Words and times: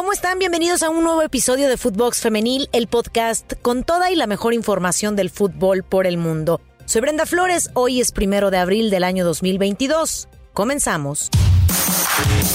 ¿Cómo 0.00 0.14
están? 0.14 0.38
Bienvenidos 0.38 0.82
a 0.82 0.88
un 0.88 1.04
nuevo 1.04 1.20
episodio 1.20 1.68
de 1.68 1.76
Footbox 1.76 2.22
Femenil, 2.22 2.70
el 2.72 2.86
podcast 2.86 3.52
con 3.60 3.84
toda 3.84 4.10
y 4.10 4.16
la 4.16 4.26
mejor 4.26 4.54
información 4.54 5.14
del 5.14 5.28
fútbol 5.28 5.82
por 5.82 6.06
el 6.06 6.16
mundo. 6.16 6.62
Soy 6.86 7.02
Brenda 7.02 7.26
Flores, 7.26 7.68
hoy 7.74 8.00
es 8.00 8.10
primero 8.10 8.50
de 8.50 8.56
abril 8.56 8.88
del 8.88 9.04
año 9.04 9.26
2022. 9.26 10.26
Comenzamos. 10.54 11.28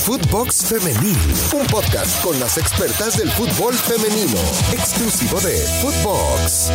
Footbox 0.05 0.65
Femenil, 0.65 1.15
un 1.53 1.67
podcast 1.67 2.23
con 2.23 2.39
las 2.39 2.58
expertas 2.58 3.15
del 3.15 3.29
fútbol 3.29 3.75
femenino, 3.75 4.39
exclusivo 4.73 5.39
de 5.39 5.55
Footbox. 5.83 6.71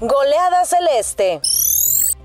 Goleada 0.00 0.64
celeste. 0.64 1.40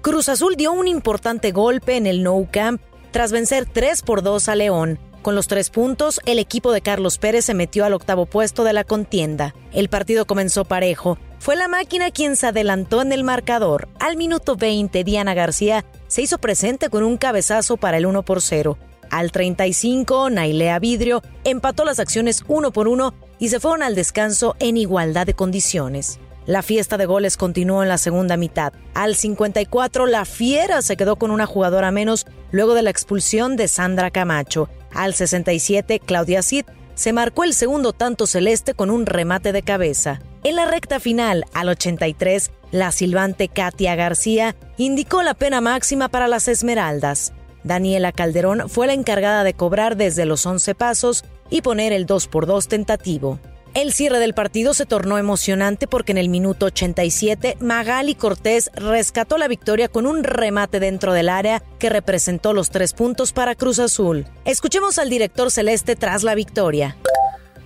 Cruz 0.01 0.29
Azul 0.29 0.55
dio 0.55 0.71
un 0.71 0.87
importante 0.87 1.51
golpe 1.51 1.97
en 1.97 2.07
el 2.07 2.23
Nou 2.23 2.49
Camp 2.49 2.81
tras 3.11 3.31
vencer 3.31 3.67
3 3.71 4.01
por 4.01 4.23
2 4.23 4.49
a 4.49 4.55
León. 4.55 4.99
Con 5.25 5.33
los 5.33 5.47
tres 5.47 5.71
puntos, 5.71 6.21
el 6.27 6.37
equipo 6.37 6.71
de 6.71 6.81
Carlos 6.81 7.17
Pérez 7.17 7.45
se 7.45 7.55
metió 7.55 7.83
al 7.83 7.95
octavo 7.95 8.27
puesto 8.27 8.63
de 8.63 8.73
la 8.73 8.83
contienda. 8.83 9.55
El 9.73 9.89
partido 9.89 10.27
comenzó 10.27 10.65
parejo. 10.65 11.17
Fue 11.39 11.55
la 11.55 11.67
máquina 11.67 12.11
quien 12.11 12.35
se 12.35 12.45
adelantó 12.45 13.01
en 13.01 13.11
el 13.11 13.23
marcador. 13.23 13.87
Al 13.99 14.17
minuto 14.17 14.55
20, 14.55 15.03
Diana 15.03 15.33
García 15.33 15.83
se 16.05 16.21
hizo 16.21 16.37
presente 16.37 16.91
con 16.91 17.01
un 17.01 17.17
cabezazo 17.17 17.75
para 17.75 17.97
el 17.97 18.05
1 18.05 18.21
por 18.21 18.39
0. 18.39 18.77
Al 19.09 19.31
35, 19.31 20.29
Nailea 20.29 20.77
Vidrio 20.77 21.23
empató 21.43 21.85
las 21.85 21.97
acciones 21.97 22.43
uno 22.47 22.71
por 22.71 22.87
uno 22.87 23.15
y 23.39 23.49
se 23.49 23.59
fueron 23.59 23.81
al 23.81 23.95
descanso 23.95 24.55
en 24.59 24.77
igualdad 24.77 25.25
de 25.25 25.33
condiciones. 25.33 26.19
La 26.45 26.61
fiesta 26.61 26.97
de 26.97 27.07
goles 27.07 27.37
continuó 27.37 27.81
en 27.81 27.89
la 27.89 27.97
segunda 27.97 28.37
mitad. 28.37 28.73
Al 28.93 29.15
54, 29.15 30.05
la 30.05 30.25
Fiera 30.25 30.83
se 30.83 30.95
quedó 30.95 31.15
con 31.15 31.31
una 31.31 31.47
jugadora 31.47 31.89
menos 31.89 32.27
luego 32.51 32.75
de 32.75 32.83
la 32.83 32.91
expulsión 32.91 33.55
de 33.55 33.67
Sandra 33.67 34.11
Camacho. 34.11 34.69
Al 34.95 35.13
67, 35.13 35.99
Claudia 35.99 36.41
Cid 36.41 36.65
se 36.95 37.11
marcó 37.11 37.43
el 37.43 37.53
segundo 37.53 37.91
tanto 37.91 38.25
celeste 38.25 38.73
con 38.73 38.89
un 38.89 39.05
remate 39.05 39.51
de 39.51 39.61
cabeza. 39.61 40.21
En 40.43 40.55
la 40.55 40.65
recta 40.65 41.01
final, 41.01 41.43
al 41.53 41.69
83, 41.69 42.51
la 42.71 42.91
silbante 42.93 43.49
Katia 43.49 43.95
García 43.95 44.55
indicó 44.77 45.21
la 45.21 45.33
pena 45.33 45.59
máxima 45.59 46.07
para 46.07 46.29
las 46.29 46.47
Esmeraldas. 46.47 47.33
Daniela 47.65 48.13
Calderón 48.13 48.69
fue 48.69 48.87
la 48.87 48.93
encargada 48.93 49.43
de 49.43 49.53
cobrar 49.53 49.97
desde 49.97 50.25
los 50.25 50.45
11 50.45 50.75
pasos 50.75 51.25
y 51.49 51.61
poner 51.61 51.91
el 51.91 52.05
2 52.05 52.27
por 52.27 52.45
2 52.45 52.67
tentativo. 52.69 53.39
El 53.75 53.91
cierre 53.91 54.19
del 54.19 54.33
partido 54.33 54.73
se 54.73 54.85
tornó 54.85 55.17
emocionante 55.17 55.85
porque 55.85 56.13
en 56.13 56.17
el 56.17 56.29
minuto 56.29 56.67
87 56.67 57.57
Magali 57.59 58.15
Cortés 58.15 58.71
rescató 58.73 59.37
la 59.37 59.49
victoria 59.49 59.89
con 59.89 60.07
un 60.07 60.23
remate 60.23 60.79
dentro 60.79 61.11
del 61.11 61.27
área 61.27 61.61
que 61.77 61.89
representó 61.89 62.53
los 62.53 62.69
tres 62.69 62.93
puntos 62.93 63.33
para 63.33 63.53
Cruz 63.53 63.79
Azul. 63.79 64.27
Escuchemos 64.45 64.97
al 64.97 65.09
director 65.09 65.51
celeste 65.51 65.97
tras 65.97 66.23
la 66.23 66.35
victoria. 66.35 66.95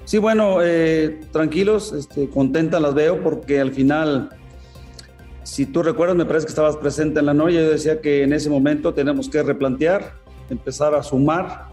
Sí, 0.05 0.17
bueno, 0.17 0.63
eh, 0.63 1.21
tranquilos, 1.31 1.93
este, 1.93 2.27
contenta 2.27 2.79
las 2.79 2.95
veo 2.95 3.21
porque 3.21 3.59
al 3.59 3.71
final, 3.71 4.31
si 5.43 5.67
tú 5.67 5.83
recuerdas, 5.83 6.17
me 6.17 6.25
parece 6.25 6.47
que 6.47 6.53
estabas 6.53 6.77
presente 6.77 7.19
en 7.19 7.27
la 7.27 7.35
noche, 7.35 7.53
yo 7.53 7.69
decía 7.69 8.01
que 8.01 8.23
en 8.23 8.33
ese 8.33 8.49
momento 8.49 8.95
tenemos 8.95 9.29
que 9.29 9.43
replantear, 9.43 10.15
empezar 10.49 10.95
a 10.95 11.03
sumar 11.03 11.68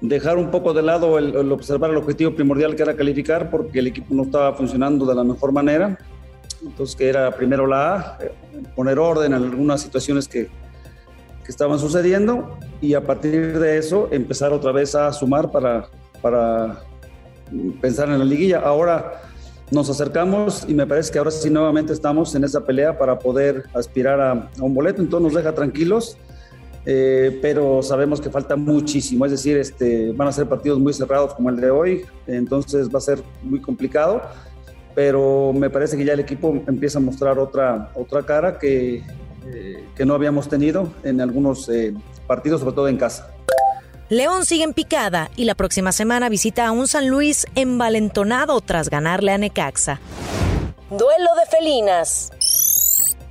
dejar 0.00 0.36
un 0.36 0.50
poco 0.50 0.74
de 0.74 0.82
lado 0.82 1.18
el, 1.18 1.52
observar 1.52 1.90
el 1.90 1.96
objetivo 1.96 2.34
primordial 2.34 2.76
que 2.76 2.82
era 2.82 2.96
calificar 2.96 3.50
porque 3.50 3.78
el 3.78 3.86
equipo 3.86 4.14
no 4.14 4.24
estaba 4.24 4.52
funcionando 4.54 5.06
de 5.06 5.14
la 5.14 5.24
mejor 5.24 5.52
manera. 5.52 5.98
Entonces, 6.62 6.96
que 6.96 7.08
era 7.08 7.30
primero 7.32 7.66
la 7.66 7.94
A, 7.94 8.18
eh, 8.24 8.32
poner 8.74 8.98
orden 8.98 9.32
en 9.32 9.42
algunas 9.42 9.80
situaciones 9.80 10.26
que, 10.26 10.46
que 10.46 11.50
estaban 11.50 11.78
sucediendo 11.78 12.58
y 12.80 12.94
a 12.94 13.04
partir 13.04 13.58
de 13.58 13.78
eso 13.78 14.08
empezar 14.10 14.52
otra 14.52 14.72
vez 14.72 14.94
a 14.94 15.12
sumar 15.12 15.50
para, 15.50 15.88
para 16.20 16.82
pensar 17.80 18.08
en 18.08 18.18
la 18.18 18.24
liguilla. 18.24 18.60
Ahora 18.60 19.22
nos 19.70 19.90
acercamos 19.90 20.64
y 20.68 20.74
me 20.74 20.86
parece 20.86 21.12
que 21.12 21.18
ahora 21.18 21.30
sí 21.30 21.50
nuevamente 21.50 21.92
estamos 21.92 22.34
en 22.34 22.44
esa 22.44 22.64
pelea 22.64 22.96
para 22.96 23.18
poder 23.18 23.64
aspirar 23.74 24.20
a, 24.20 24.32
a 24.32 24.62
un 24.62 24.74
boleto, 24.74 25.02
entonces 25.02 25.24
nos 25.24 25.34
deja 25.34 25.54
tranquilos 25.54 26.16
eh, 26.88 27.36
pero 27.42 27.82
sabemos 27.82 28.20
que 28.20 28.30
falta 28.30 28.54
muchísimo, 28.54 29.26
es 29.26 29.32
decir, 29.32 29.56
este, 29.56 30.12
van 30.12 30.28
a 30.28 30.32
ser 30.32 30.48
partidos 30.48 30.78
muy 30.78 30.92
cerrados 30.92 31.34
como 31.34 31.50
el 31.50 31.56
de 31.56 31.68
hoy, 31.68 32.06
entonces 32.28 32.88
va 32.88 32.98
a 32.98 33.00
ser 33.02 33.20
muy 33.42 33.60
complicado, 33.60 34.22
pero 34.94 35.52
me 35.52 35.68
parece 35.68 35.96
que 35.96 36.04
ya 36.04 36.12
el 36.12 36.20
equipo 36.20 36.62
empieza 36.68 36.98
a 36.98 37.00
mostrar 37.00 37.40
otra, 37.40 37.90
otra 37.94 38.22
cara 38.22 38.56
que, 38.56 39.02
eh, 39.46 39.84
que 39.96 40.06
no 40.06 40.14
habíamos 40.14 40.48
tenido 40.48 40.92
en 41.02 41.20
algunos 41.20 41.68
eh, 41.68 41.92
partidos, 42.28 42.60
sobre 42.60 42.76
todo 42.76 42.88
en 42.88 42.98
casa. 42.98 43.34
León 44.08 44.44
sigue 44.44 44.62
en 44.62 44.72
picada 44.72 45.30
y 45.34 45.44
la 45.44 45.56
próxima 45.56 45.90
semana 45.90 46.28
visita 46.28 46.68
a 46.68 46.70
un 46.70 46.86
San 46.86 47.08
Luis 47.08 47.48
envalentonado 47.56 48.60
tras 48.60 48.88
ganarle 48.90 49.32
a 49.32 49.38
Necaxa. 49.38 49.98
Duelo 50.88 51.34
de 51.34 51.46
felinas. 51.50 52.30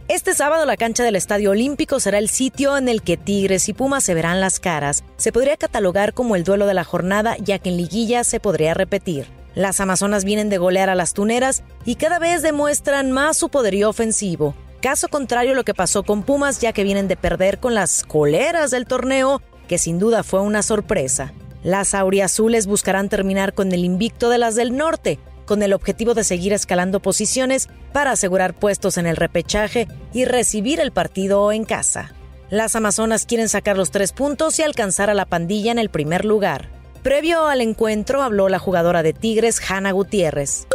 Este 0.08 0.36
sábado 0.36 0.68
la 0.68 0.78
cancha 0.78 1.04
del 1.04 1.16
Estadio 1.16 1.50
Olímpico 1.50 2.00
será 2.00 2.20
el 2.20 2.30
sitio 2.30 2.78
en 2.78 2.90
el 2.90 3.02
que 3.02 3.18
Tigres 3.18 3.68
y 3.70 3.74
Pumas 3.74 4.04
se 4.04 4.14
verán 4.14 4.40
las 4.40 4.60
caras. 4.60 5.04
Se 5.18 5.32
podría 5.32 5.58
catalogar 5.58 6.14
como 6.14 6.36
el 6.36 6.44
duelo 6.44 6.68
de 6.68 6.76
la 6.76 6.84
jornada 6.84 7.36
ya 7.40 7.58
que 7.58 7.70
en 7.70 7.78
liguilla 7.78 8.24
se 8.24 8.40
podría 8.40 8.76
repetir. 8.76 9.26
Las 9.56 9.80
Amazonas 9.80 10.24
vienen 10.24 10.50
de 10.50 10.60
golear 10.60 10.92
a 10.92 10.96
las 10.96 11.16
Tuneras 11.16 11.64
y 11.86 11.96
cada 11.96 12.20
vez 12.20 12.44
demuestran 12.44 13.12
más 13.12 13.36
su 13.38 13.50
poderío 13.50 13.90
ofensivo. 13.90 14.54
Caso 14.80 15.08
contrario 15.08 15.56
lo 15.56 15.64
que 15.64 15.74
pasó 15.74 16.04
con 16.04 16.22
Pumas 16.22 16.62
ya 16.62 16.72
que 16.72 16.84
vienen 16.84 17.08
de 17.08 17.18
perder 17.18 17.60
con 17.60 17.74
las 17.74 18.04
coleras 18.04 18.70
del 18.70 18.86
torneo, 18.86 19.42
que 19.68 19.80
sin 19.80 19.98
duda 19.98 20.22
fue 20.22 20.40
una 20.42 20.62
sorpresa. 20.62 21.34
Las 21.64 21.96
auriazules 21.96 22.68
buscarán 22.68 23.10
terminar 23.10 23.56
con 23.56 23.72
el 23.72 23.84
invicto 23.84 24.30
de 24.30 24.38
las 24.38 24.54
del 24.54 24.78
norte, 24.78 25.18
con 25.46 25.64
el 25.64 25.74
objetivo 25.74 26.14
de 26.14 26.24
seguir 26.24 26.54
escalando 26.54 27.00
posiciones 27.00 27.70
para 27.94 28.12
asegurar 28.12 28.54
puestos 28.54 28.98
en 28.98 29.06
el 29.06 29.16
repechaje 29.16 29.88
y 30.14 30.26
recibir 30.26 30.80
el 30.80 30.92
partido 30.92 31.52
en 31.52 31.66
casa. 31.66 32.14
Las 32.50 32.76
Amazonas 32.76 33.26
quieren 33.26 33.50
sacar 33.50 33.78
los 33.78 33.92
tres 33.92 34.12
puntos 34.12 34.60
y 34.60 34.64
alcanzar 34.64 35.10
a 35.10 35.14
la 35.14 35.26
pandilla 35.26 35.72
en 35.72 35.80
el 35.80 35.90
primer 35.90 36.26
lugar. 36.26 36.70
Previo 37.02 37.48
al 37.48 37.62
encuentro 37.62 38.22
habló 38.22 38.50
la 38.50 38.60
jugadora 38.60 39.04
de 39.04 39.14
Tigres, 39.14 39.62
Hanna 39.70 39.92
Gutiérrez. 39.92 40.68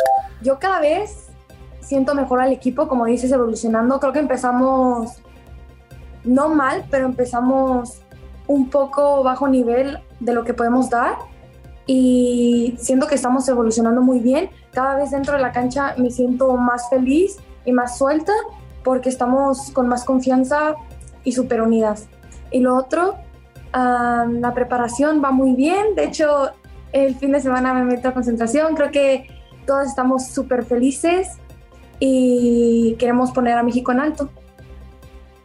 Yo 0.43 0.59
cada 0.59 0.81
vez 0.81 1.27
siento 1.81 2.15
mejor 2.15 2.41
al 2.41 2.53
equipo, 2.53 2.89
como 2.89 3.07
dices, 3.07 3.33
evolucionando. 3.33 3.99
Creo 4.01 4.13
que 4.13 4.21
empezamos 4.21 5.19
no 6.25 6.49
mal, 6.49 6.85
pero 6.91 7.07
empezamos 7.07 8.01
un 8.47 8.71
poco 8.71 9.23
bajo 9.23 9.49
nivel 9.49 9.99
de 10.19 10.33
lo 10.33 10.45
que 10.45 10.55
podemos 10.55 10.91
dar 10.91 11.17
y 11.87 12.75
siento 12.79 13.07
que 13.07 13.15
estamos 13.15 13.49
evolucionando 13.49 14.01
muy 14.03 14.21
bien. 14.21 14.51
Cada 14.73 14.97
vez 14.97 15.11
dentro 15.11 15.35
de 15.35 15.43
la 15.43 15.53
cancha 15.53 15.95
me 15.97 16.11
siento 16.11 16.57
más 16.57 16.89
feliz 16.89 17.39
y 17.65 17.73
más 17.73 17.99
suelta 17.99 18.33
porque 18.85 19.09
estamos 19.09 19.71
con 19.73 19.89
más 19.89 20.05
confianza 20.05 20.75
y 21.25 21.33
súper 21.33 21.63
unidas. 21.63 22.09
Y 22.51 22.61
lo 22.61 22.77
otro, 22.77 23.17
la 23.73 24.53
preparación 24.55 25.23
va 25.23 25.31
muy 25.31 25.55
bien. 25.55 25.95
De 25.95 26.05
hecho, 26.05 26.51
el 26.93 27.15
fin 27.17 27.33
de 27.33 27.41
semana 27.41 27.75
me 27.75 27.85
meto 27.85 28.09
a 28.09 28.15
concentración. 28.15 28.75
Creo 28.75 28.91
que 28.91 29.27
todos 29.67 29.87
estamos 29.87 30.29
súper 30.29 30.65
felices 30.65 31.39
y 31.99 32.97
queremos 32.99 33.33
poner 33.33 33.59
a 33.59 33.63
México 33.63 33.93
en 33.93 34.01
alto. 34.01 34.31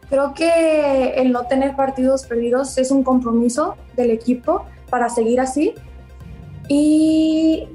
Creo 0.08 0.34
que 0.34 1.14
el 1.16 1.32
no 1.32 1.46
tener 1.46 1.74
partidos 1.74 2.26
perdidos 2.26 2.78
es 2.78 2.90
un 2.90 3.02
compromiso 3.02 3.74
del 3.96 4.10
equipo 4.10 4.64
para 4.88 5.08
seguir 5.08 5.40
así 5.40 5.74
y 6.68 7.68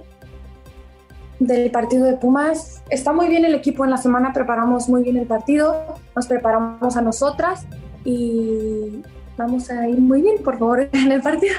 del 1.39 1.71
partido 1.71 2.05
de 2.05 2.17
Pumas, 2.17 2.83
está 2.89 3.13
muy 3.13 3.27
bien 3.27 3.45
el 3.45 3.55
equipo 3.55 3.83
en 3.83 3.91
la 3.91 3.97
semana, 3.97 4.31
preparamos 4.31 4.87
muy 4.89 5.03
bien 5.03 5.17
el 5.17 5.25
partido, 5.25 5.75
nos 6.15 6.27
preparamos 6.27 6.95
a 6.95 7.01
nosotras 7.01 7.65
y 8.05 9.01
vamos 9.37 9.69
a 9.71 9.87
ir 9.87 9.99
muy 9.99 10.21
bien, 10.21 10.43
por 10.43 10.59
favor, 10.59 10.81
en 10.91 11.11
el 11.11 11.21
partido. 11.21 11.55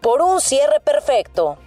Por 0.00 0.22
un 0.22 0.40
cierre 0.40 0.80
perfecto. 0.84 1.58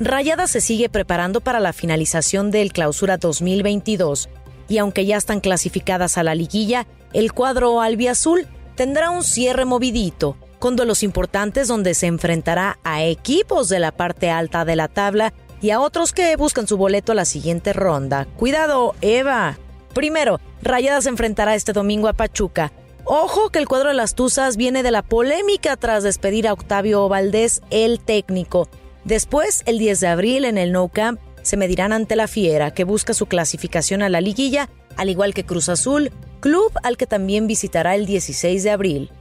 Rayada 0.00 0.46
se 0.46 0.60
sigue 0.60 0.88
preparando 0.88 1.40
para 1.40 1.60
la 1.60 1.72
finalización 1.72 2.50
del 2.50 2.72
Clausura 2.72 3.16
2022 3.18 4.28
y 4.68 4.78
aunque 4.78 5.06
ya 5.06 5.16
están 5.16 5.40
clasificadas 5.40 6.18
a 6.18 6.22
la 6.22 6.34
liguilla, 6.34 6.86
el 7.12 7.32
cuadro 7.32 7.80
albiazul 7.80 8.46
tendrá 8.74 9.10
un 9.10 9.22
cierre 9.22 9.64
movidito 9.64 10.36
con 10.66 10.74
duelos 10.74 11.04
importantes 11.04 11.68
donde 11.68 11.94
se 11.94 12.08
enfrentará 12.08 12.80
a 12.82 13.04
equipos 13.04 13.68
de 13.68 13.78
la 13.78 13.92
parte 13.92 14.30
alta 14.30 14.64
de 14.64 14.74
la 14.74 14.88
tabla 14.88 15.32
y 15.62 15.70
a 15.70 15.78
otros 15.78 16.12
que 16.12 16.34
buscan 16.34 16.66
su 16.66 16.76
boleto 16.76 17.12
a 17.12 17.14
la 17.14 17.24
siguiente 17.24 17.72
ronda. 17.72 18.26
Cuidado, 18.36 18.96
Eva. 19.00 19.60
Primero, 19.94 20.40
Rayadas 20.62 21.06
enfrentará 21.06 21.54
este 21.54 21.72
domingo 21.72 22.08
a 22.08 22.14
Pachuca. 22.14 22.72
Ojo 23.04 23.50
que 23.50 23.60
el 23.60 23.68
cuadro 23.68 23.90
de 23.90 23.94
las 23.94 24.16
Tuzas 24.16 24.56
viene 24.56 24.82
de 24.82 24.90
la 24.90 25.02
polémica 25.02 25.76
tras 25.76 26.02
despedir 26.02 26.48
a 26.48 26.52
Octavio 26.52 27.08
Valdés, 27.08 27.62
el 27.70 28.00
técnico. 28.00 28.68
Después, 29.04 29.62
el 29.66 29.78
10 29.78 30.00
de 30.00 30.08
abril, 30.08 30.44
en 30.44 30.58
el 30.58 30.72
No 30.72 30.88
Camp, 30.88 31.20
se 31.42 31.56
medirán 31.56 31.92
ante 31.92 32.16
la 32.16 32.26
Fiera, 32.26 32.72
que 32.72 32.82
busca 32.82 33.14
su 33.14 33.26
clasificación 33.26 34.02
a 34.02 34.08
la 34.08 34.20
liguilla, 34.20 34.68
al 34.96 35.10
igual 35.10 35.32
que 35.32 35.46
Cruz 35.46 35.68
Azul, 35.68 36.10
club 36.40 36.72
al 36.82 36.96
que 36.96 37.06
también 37.06 37.46
visitará 37.46 37.94
el 37.94 38.04
16 38.04 38.64
de 38.64 38.70
abril. 38.72 39.12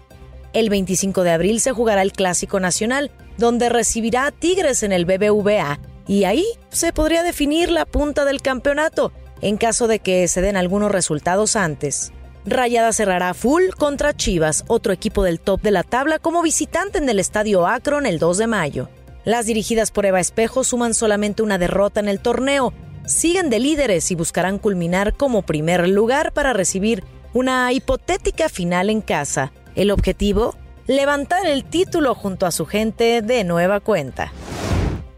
El 0.55 0.69
25 0.69 1.23
de 1.23 1.31
abril 1.31 1.59
se 1.59 1.73
jugará 1.73 2.01
el 2.01 2.13
Clásico 2.13 2.61
Nacional 2.61 3.11
donde 3.37 3.67
recibirá 3.67 4.25
a 4.25 4.31
Tigres 4.31 4.83
en 4.83 4.93
el 4.93 5.03
BBVA 5.03 5.81
y 6.07 6.23
ahí 6.23 6.45
se 6.69 6.93
podría 6.93 7.23
definir 7.23 7.69
la 7.69 7.85
punta 7.85 8.23
del 8.23 8.41
campeonato 8.41 9.11
en 9.41 9.57
caso 9.57 9.89
de 9.89 9.99
que 9.99 10.29
se 10.29 10.41
den 10.41 10.55
algunos 10.55 10.93
resultados 10.93 11.57
antes. 11.57 12.13
Rayada 12.45 12.93
cerrará 12.93 13.33
full 13.33 13.63
contra 13.77 14.15
Chivas, 14.15 14.63
otro 14.67 14.93
equipo 14.93 15.23
del 15.23 15.41
top 15.41 15.61
de 15.61 15.71
la 15.71 15.83
tabla, 15.83 16.19
como 16.19 16.41
visitante 16.41 16.99
en 16.99 17.09
el 17.09 17.19
Estadio 17.19 17.67
Akron 17.67 18.05
el 18.05 18.17
2 18.17 18.37
de 18.37 18.47
mayo. 18.47 18.89
Las 19.25 19.47
dirigidas 19.47 19.91
por 19.91 20.05
Eva 20.05 20.21
Espejo 20.21 20.63
suman 20.63 20.93
solamente 20.93 21.43
una 21.43 21.57
derrota 21.57 21.99
en 21.99 22.07
el 22.07 22.21
torneo, 22.21 22.71
siguen 23.05 23.49
de 23.49 23.59
líderes 23.59 24.09
y 24.09 24.15
buscarán 24.15 24.59
culminar 24.59 25.17
como 25.17 25.41
primer 25.41 25.85
lugar 25.89 26.31
para 26.31 26.53
recibir 26.53 27.03
una 27.33 27.73
hipotética 27.73 28.47
final 28.47 28.89
en 28.89 29.01
casa. 29.01 29.51
El 29.75 29.91
objetivo, 29.91 30.55
levantar 30.87 31.45
el 31.45 31.65
título 31.65 32.15
junto 32.15 32.45
a 32.45 32.51
su 32.51 32.65
gente 32.65 33.21
de 33.21 33.43
nueva 33.43 33.81
cuenta. 33.81 34.31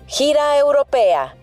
Gira 0.08 0.58
europea. 0.58 1.36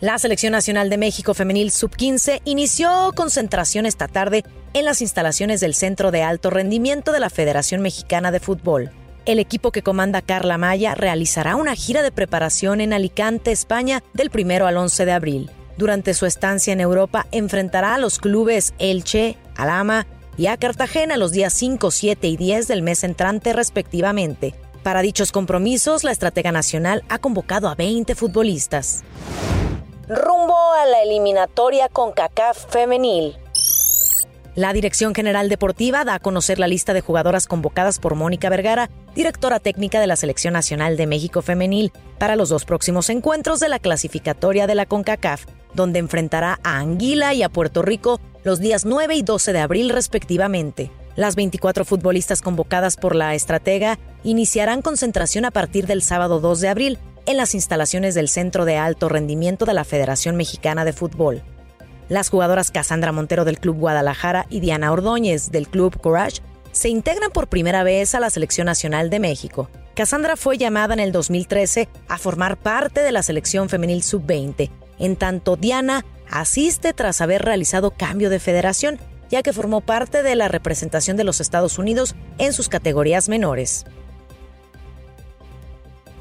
La 0.00 0.18
Selección 0.18 0.52
Nacional 0.52 0.90
de 0.90 0.98
México 0.98 1.34
Femenil 1.34 1.70
Sub-15 1.70 2.40
inició 2.44 3.12
concentración 3.14 3.86
esta 3.86 4.08
tarde 4.08 4.44
en 4.74 4.84
las 4.84 5.00
instalaciones 5.00 5.60
del 5.60 5.74
Centro 5.74 6.10
de 6.10 6.22
Alto 6.22 6.50
Rendimiento 6.50 7.12
de 7.12 7.20
la 7.20 7.30
Federación 7.30 7.82
Mexicana 7.82 8.30
de 8.30 8.40
Fútbol. 8.40 8.90
El 9.24 9.38
equipo 9.38 9.72
que 9.72 9.82
comanda 9.82 10.22
Carla 10.22 10.58
Maya 10.58 10.94
realizará 10.94 11.56
una 11.56 11.74
gira 11.74 12.02
de 12.02 12.12
preparación 12.12 12.80
en 12.80 12.92
Alicante, 12.92 13.52
España, 13.52 14.02
del 14.12 14.30
1 14.32 14.66
al 14.66 14.76
11 14.76 15.04
de 15.04 15.12
abril. 15.12 15.50
Durante 15.76 16.14
su 16.14 16.26
estancia 16.26 16.72
en 16.72 16.80
Europa 16.80 17.26
enfrentará 17.30 17.94
a 17.94 17.98
los 17.98 18.18
clubes 18.18 18.74
Elche, 18.78 19.36
Alama 19.56 20.06
y 20.38 20.46
a 20.46 20.56
Cartagena 20.56 21.16
los 21.16 21.32
días 21.32 21.52
5, 21.52 21.90
7 21.90 22.28
y 22.28 22.36
10 22.36 22.68
del 22.68 22.82
mes 22.82 23.02
entrante 23.04 23.52
respectivamente. 23.52 24.54
Para 24.84 25.02
dichos 25.02 25.32
compromisos, 25.32 26.04
la 26.04 26.12
estratega 26.12 26.52
nacional 26.52 27.02
ha 27.08 27.18
convocado 27.18 27.68
a 27.68 27.74
20 27.74 28.14
futbolistas. 28.14 29.02
Rumbo 30.08 30.56
a 30.80 30.86
la 30.86 31.02
eliminatoria 31.02 31.88
con 31.88 32.12
CACAF 32.12 32.70
femenil. 32.70 33.36
La 34.54 34.72
Dirección 34.72 35.14
General 35.14 35.48
Deportiva 35.48 36.04
da 36.04 36.14
a 36.14 36.18
conocer 36.18 36.58
la 36.58 36.66
lista 36.66 36.92
de 36.92 37.00
jugadoras 37.00 37.46
convocadas 37.46 37.98
por 37.98 38.14
Mónica 38.14 38.48
Vergara, 38.48 38.90
directora 39.14 39.60
técnica 39.60 40.00
de 40.00 40.06
la 40.06 40.16
Selección 40.16 40.54
Nacional 40.54 40.96
de 40.96 41.06
México 41.06 41.42
Femenil, 41.42 41.92
para 42.18 42.34
los 42.34 42.48
dos 42.48 42.64
próximos 42.64 43.10
encuentros 43.10 43.60
de 43.60 43.68
la 43.68 43.78
clasificatoria 43.78 44.66
de 44.66 44.74
la 44.74 44.86
CONCACAF, 44.86 45.44
donde 45.74 45.98
enfrentará 45.98 46.58
a 46.64 46.78
Anguila 46.78 47.34
y 47.34 47.42
a 47.42 47.48
Puerto 47.48 47.82
Rico 47.82 48.20
los 48.48 48.60
días 48.60 48.86
9 48.86 49.14
y 49.14 49.20
12 49.20 49.52
de 49.52 49.58
abril 49.58 49.90
respectivamente. 49.90 50.90
Las 51.16 51.36
24 51.36 51.84
futbolistas 51.84 52.40
convocadas 52.40 52.96
por 52.96 53.14
la 53.14 53.34
estratega 53.34 53.98
iniciarán 54.24 54.80
concentración 54.80 55.44
a 55.44 55.50
partir 55.50 55.86
del 55.86 56.02
sábado 56.02 56.40
2 56.40 56.62
de 56.62 56.68
abril 56.70 56.98
en 57.26 57.36
las 57.36 57.54
instalaciones 57.54 58.14
del 58.14 58.30
Centro 58.30 58.64
de 58.64 58.78
Alto 58.78 59.10
Rendimiento 59.10 59.66
de 59.66 59.74
la 59.74 59.84
Federación 59.84 60.36
Mexicana 60.36 60.86
de 60.86 60.94
Fútbol. 60.94 61.42
Las 62.08 62.30
jugadoras 62.30 62.70
Cassandra 62.70 63.12
Montero 63.12 63.44
del 63.44 63.60
Club 63.60 63.76
Guadalajara 63.76 64.46
y 64.48 64.60
Diana 64.60 64.92
Ordóñez 64.92 65.50
del 65.50 65.68
Club 65.68 66.00
Courage 66.00 66.40
se 66.72 66.88
integran 66.88 67.30
por 67.30 67.48
primera 67.48 67.82
vez 67.82 68.14
a 68.14 68.20
la 68.20 68.30
Selección 68.30 68.64
Nacional 68.64 69.10
de 69.10 69.20
México. 69.20 69.68
Cassandra 69.94 70.36
fue 70.36 70.56
llamada 70.56 70.94
en 70.94 71.00
el 71.00 71.12
2013 71.12 71.90
a 72.08 72.16
formar 72.16 72.56
parte 72.56 73.02
de 73.02 73.12
la 73.12 73.22
selección 73.22 73.68
femenil 73.68 74.02
sub-20, 74.02 74.70
en 75.00 75.16
tanto 75.16 75.56
Diana 75.56 76.06
asiste 76.30 76.92
tras 76.92 77.20
haber 77.20 77.42
realizado 77.42 77.90
cambio 77.90 78.30
de 78.30 78.40
federación 78.40 78.98
ya 79.30 79.42
que 79.42 79.52
formó 79.52 79.80
parte 79.80 80.22
de 80.22 80.34
la 80.34 80.48
representación 80.48 81.16
de 81.16 81.24
los 81.24 81.40
Estados 81.40 81.78
Unidos 81.78 82.14
en 82.38 82.52
sus 82.52 82.68
categorías 82.68 83.28
menores. 83.28 83.84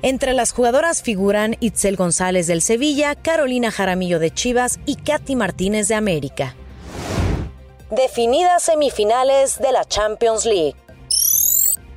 Entre 0.03 0.33
las 0.33 0.51
jugadoras 0.51 1.01
figuran 1.01 1.57
Itzel 1.59 1.95
González 1.95 2.47
del 2.47 2.61
Sevilla, 2.61 3.15
Carolina 3.15 3.71
Jaramillo 3.71 4.19
de 4.19 4.31
Chivas 4.31 4.79
y 4.85 4.95
Katy 4.95 5.35
Martínez 5.35 5.87
de 5.87 5.95
América. 5.95 6.55
Definidas 7.89 8.63
semifinales 8.63 9.57
de 9.59 9.71
la 9.71 9.85
Champions 9.85 10.45
League. 10.45 10.75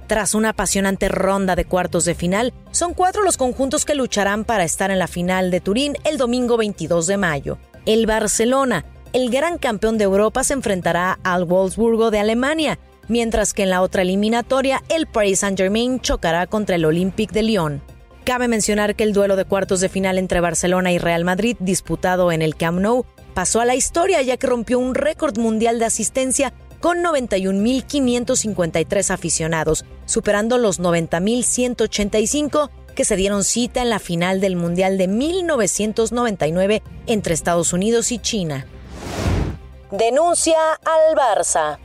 Tras 0.06 0.34
una 0.34 0.50
apasionante 0.50 1.08
ronda 1.08 1.54
de 1.54 1.66
cuartos 1.66 2.04
de 2.04 2.14
final, 2.14 2.52
son 2.72 2.94
cuatro 2.94 3.22
los 3.22 3.36
conjuntos 3.36 3.84
que 3.84 3.94
lucharán 3.94 4.44
para 4.44 4.64
estar 4.64 4.90
en 4.90 4.98
la 4.98 5.06
final 5.06 5.50
de 5.50 5.60
Turín 5.60 5.96
el 6.04 6.16
domingo 6.16 6.56
22 6.56 7.06
de 7.06 7.16
mayo. 7.16 7.58
El 7.90 8.06
Barcelona, 8.06 8.87
el 9.12 9.31
gran 9.31 9.58
campeón 9.58 9.98
de 9.98 10.04
Europa 10.04 10.44
se 10.44 10.52
enfrentará 10.52 11.19
al 11.25 11.44
Wolfsburgo 11.44 12.12
de 12.12 12.20
Alemania, 12.20 12.78
mientras 13.08 13.52
que 13.52 13.64
en 13.64 13.70
la 13.70 13.82
otra 13.82 14.02
eliminatoria 14.02 14.84
el 14.88 15.08
Paris 15.08 15.40
Saint-Germain 15.40 15.98
chocará 15.98 16.46
contra 16.46 16.76
el 16.76 16.84
Olympique 16.84 17.34
de 17.34 17.42
Lyon. 17.42 17.82
Cabe 18.22 18.46
mencionar 18.46 18.94
que 18.94 19.02
el 19.02 19.12
duelo 19.12 19.34
de 19.34 19.44
cuartos 19.44 19.81
de 19.81 19.88
final 19.88 20.19
entre 20.19 20.38
Barcelona 20.38 20.92
y 20.92 20.98
Real 20.98 21.25
Madrid, 21.25 21.56
disputado 21.58 22.31
en 22.31 22.42
el 22.42 22.54
Camp 22.54 22.78
Nou, 22.78 23.06
pasó 23.34 23.60
a 23.60 23.64
la 23.64 23.75
historia 23.75 24.22
ya 24.22 24.36
que 24.36 24.46
rompió 24.46 24.78
un 24.78 24.94
récord 24.94 25.36
mundial 25.36 25.81
de 25.81 25.86
asistencia 25.86 26.52
con 26.78 26.98
91.553 26.98 29.10
aficionados, 29.10 29.84
superando 30.06 30.58
los 30.58 30.78
90.185 30.78 32.70
que 32.92 33.04
se 33.04 33.16
dieron 33.16 33.44
cita 33.44 33.82
en 33.82 33.90
la 33.90 33.98
final 33.98 34.40
del 34.40 34.56
Mundial 34.56 34.98
de 34.98 35.08
1999 35.08 36.82
entre 37.06 37.34
Estados 37.34 37.72
Unidos 37.72 38.12
y 38.12 38.19
China 38.19 38.66
denuncia 39.90 40.58
al 40.84 41.16
Barça. 41.16 41.78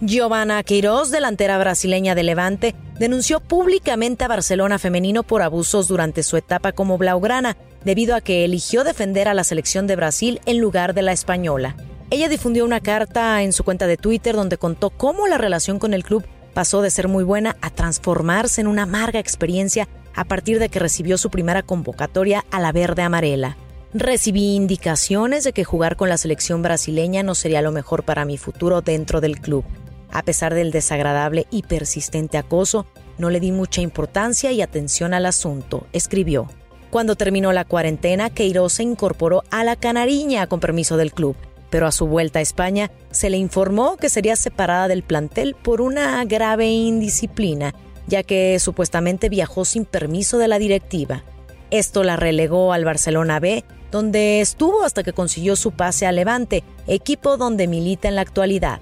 Giovanna 0.00 0.62
Queiroz, 0.62 1.10
delantera 1.10 1.56
brasileña 1.56 2.14
de 2.14 2.24
Levante, 2.24 2.74
denunció 2.98 3.40
públicamente 3.40 4.24
a 4.24 4.28
Barcelona 4.28 4.78
femenino 4.78 5.22
por 5.22 5.42
abusos 5.42 5.88
durante 5.88 6.22
su 6.22 6.36
etapa 6.36 6.72
como 6.72 6.98
blaugrana, 6.98 7.56
debido 7.84 8.14
a 8.14 8.20
que 8.20 8.44
eligió 8.44 8.84
defender 8.84 9.28
a 9.28 9.34
la 9.34 9.44
selección 9.44 9.86
de 9.86 9.96
Brasil 9.96 10.40
en 10.46 10.58
lugar 10.58 10.94
de 10.94 11.02
la 11.02 11.12
española. 11.12 11.76
Ella 12.10 12.28
difundió 12.28 12.64
una 12.64 12.80
carta 12.80 13.42
en 13.42 13.52
su 13.52 13.64
cuenta 13.64 13.86
de 13.86 13.96
Twitter 13.96 14.34
donde 14.34 14.58
contó 14.58 14.90
cómo 14.90 15.26
la 15.26 15.38
relación 15.38 15.78
con 15.78 15.94
el 15.94 16.04
club 16.04 16.24
pasó 16.54 16.80
de 16.80 16.90
ser 16.90 17.08
muy 17.08 17.24
buena 17.24 17.56
a 17.60 17.70
transformarse 17.70 18.60
en 18.60 18.68
una 18.68 18.84
amarga 18.84 19.18
experiencia 19.18 19.88
a 20.14 20.24
partir 20.24 20.58
de 20.58 20.68
que 20.68 20.78
recibió 20.78 21.18
su 21.18 21.28
primera 21.28 21.62
convocatoria 21.62 22.44
a 22.50 22.60
la 22.60 22.72
verde 22.72 23.02
amarela. 23.02 23.56
Recibí 23.92 24.54
indicaciones 24.54 25.44
de 25.44 25.52
que 25.52 25.64
jugar 25.64 25.96
con 25.96 26.08
la 26.08 26.16
selección 26.16 26.62
brasileña 26.62 27.22
no 27.22 27.34
sería 27.34 27.62
lo 27.62 27.72
mejor 27.72 28.04
para 28.04 28.24
mi 28.24 28.38
futuro 28.38 28.80
dentro 28.80 29.20
del 29.20 29.40
club. 29.40 29.64
A 30.10 30.22
pesar 30.22 30.54
del 30.54 30.70
desagradable 30.70 31.46
y 31.50 31.62
persistente 31.62 32.38
acoso, 32.38 32.86
no 33.18 33.30
le 33.30 33.40
di 33.40 33.52
mucha 33.52 33.80
importancia 33.80 34.52
y 34.52 34.62
atención 34.62 35.14
al 35.14 35.26
asunto, 35.26 35.86
escribió. 35.92 36.48
Cuando 36.90 37.16
terminó 37.16 37.52
la 37.52 37.64
cuarentena, 37.64 38.30
Queiroz 38.30 38.74
se 38.74 38.84
incorporó 38.84 39.42
a 39.50 39.64
la 39.64 39.74
Canariña 39.74 40.46
con 40.46 40.60
permiso 40.60 40.96
del 40.96 41.12
club, 41.12 41.36
pero 41.74 41.88
a 41.88 41.90
su 41.90 42.06
vuelta 42.06 42.38
a 42.38 42.42
España 42.42 42.92
se 43.10 43.30
le 43.30 43.36
informó 43.36 43.96
que 43.96 44.08
sería 44.08 44.36
separada 44.36 44.86
del 44.86 45.02
plantel 45.02 45.56
por 45.56 45.80
una 45.80 46.24
grave 46.24 46.68
indisciplina, 46.68 47.74
ya 48.06 48.22
que 48.22 48.60
supuestamente 48.60 49.28
viajó 49.28 49.64
sin 49.64 49.84
permiso 49.84 50.38
de 50.38 50.46
la 50.46 50.60
directiva. 50.60 51.24
Esto 51.72 52.04
la 52.04 52.14
relegó 52.14 52.72
al 52.72 52.84
Barcelona 52.84 53.40
B 53.40 53.64
donde 53.90 54.40
estuvo 54.40 54.84
hasta 54.84 55.02
que 55.02 55.12
consiguió 55.12 55.56
su 55.56 55.72
pase 55.72 56.06
a 56.06 56.12
Levante, 56.12 56.62
equipo 56.86 57.36
donde 57.38 57.66
milita 57.66 58.06
en 58.06 58.14
la 58.14 58.20
actualidad. 58.20 58.78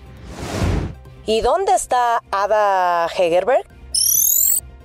¿Y 1.25 1.41
dónde 1.41 1.73
está 1.73 2.23
Ada 2.31 3.07
Hegerberg? 3.07 3.65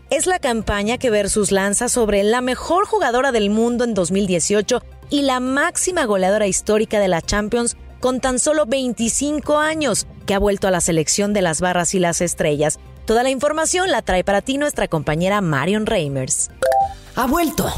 Es 0.10 0.28
la 0.28 0.40
campaña 0.40 0.98
que 0.98 1.10
Versus 1.10 1.52
lanza 1.52 1.90
sobre 1.90 2.24
la 2.24 2.40
mejor 2.40 2.86
jugadora 2.86 3.34
del 3.34 3.50
mundo 3.50 3.84
en 3.84 3.94
2018 3.94 4.82
y 5.10 5.24
la 5.24 5.42
máxima 5.42 6.06
goleadora 6.06 6.48
histórica 6.48 7.02
de 7.02 7.10
la 7.10 7.22
Champions 7.22 7.76
con 8.00 8.20
tan 8.20 8.40
solo 8.40 8.66
25 8.66 9.58
años, 9.58 10.08
que 10.26 10.34
ha 10.34 10.40
vuelto 10.40 10.68
a 10.68 10.72
la 10.72 10.82
selección 10.82 11.34
de 11.34 11.42
las 11.42 11.62
barras 11.62 11.94
y 11.94 12.00
las 12.00 12.22
estrellas. 12.22 12.80
Toda 13.06 13.24
la 13.24 13.30
información 13.30 13.90
la 13.92 14.02
trae 14.02 14.24
para 14.24 14.42
ti 14.42 14.58
nuestra 14.58 14.88
compañera 14.88 15.42
Marion 15.42 15.86
Reimers. 15.86 16.50
Ha 17.16 17.26
vuelto 17.28 17.72